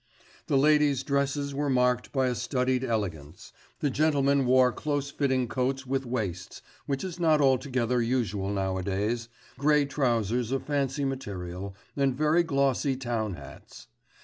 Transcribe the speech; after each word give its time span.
The 0.47 0.57
ladies' 0.57 1.03
dresses 1.03 1.53
were 1.53 1.69
marked 1.69 2.11
by 2.11 2.25
a 2.25 2.33
studied 2.33 2.83
elegance; 2.83 3.53
the 3.81 3.91
gentlemen 3.91 4.47
wore 4.47 4.71
close 4.71 5.11
fitting 5.11 5.47
coats 5.47 5.85
with 5.85 6.07
waists 6.07 6.63
which 6.87 7.03
is 7.03 7.19
not 7.19 7.39
altogether 7.39 8.01
usual 8.01 8.49
nowadays 8.51 9.29
grey 9.59 9.85
trousers 9.85 10.51
of 10.51 10.65
fancy 10.65 11.05
material, 11.05 11.75
and 11.95 12.17
very 12.17 12.41
glossy 12.41 12.95
town 12.95 13.35
hats. 13.35 13.89